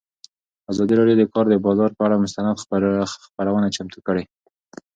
ازادي 0.71 0.93
راډیو 0.99 1.17
د 1.19 1.21
د 1.27 1.31
کار 1.33 1.45
بازار 1.67 1.91
پر 1.97 2.03
اړه 2.07 2.17
مستند 2.23 2.61
خپرونه 3.27 3.67
چمتو 3.75 3.99
کړې. 4.07 4.23